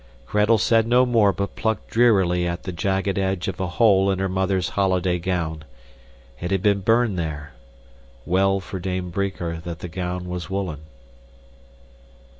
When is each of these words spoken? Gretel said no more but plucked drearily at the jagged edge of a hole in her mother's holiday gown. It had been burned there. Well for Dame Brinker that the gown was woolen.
Gretel 0.25 0.57
said 0.57 0.87
no 0.87 1.05
more 1.05 1.31
but 1.31 1.55
plucked 1.55 1.91
drearily 1.91 2.47
at 2.47 2.63
the 2.63 2.71
jagged 2.71 3.19
edge 3.19 3.47
of 3.47 3.59
a 3.59 3.67
hole 3.67 4.09
in 4.09 4.17
her 4.17 4.27
mother's 4.27 4.69
holiday 4.69 5.19
gown. 5.19 5.63
It 6.39 6.49
had 6.49 6.63
been 6.63 6.79
burned 6.79 7.19
there. 7.19 7.53
Well 8.25 8.59
for 8.59 8.79
Dame 8.79 9.11
Brinker 9.11 9.57
that 9.57 9.77
the 9.77 9.87
gown 9.87 10.27
was 10.27 10.49
woolen. 10.49 10.79